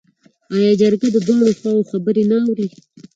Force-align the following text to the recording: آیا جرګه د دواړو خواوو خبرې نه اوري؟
آیا 0.55 0.71
جرګه 0.81 1.07
د 1.11 1.17
دواړو 1.27 1.57
خواوو 1.59 1.87
خبرې 1.91 2.23
نه 2.31 2.37
اوري؟ 2.45 2.67